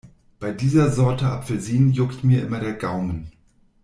Bei 0.39 0.51
dieser 0.51 0.89
Sorte 0.89 1.27
Apfelsinen 1.27 1.91
juckt 1.91 2.23
mir 2.23 2.43
immer 2.43 2.59
der 2.59 2.73
Gaumen. 2.73 3.31